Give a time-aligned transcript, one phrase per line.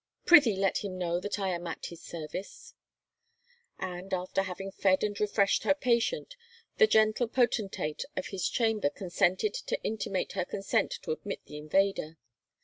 [0.25, 2.73] Prithee let him know that I am at his service."
[3.77, 6.35] And, after having fed and refreshed her patient,
[6.77, 12.17] the gentle potentate of his chamber consented to intimate her consent to admit the invader.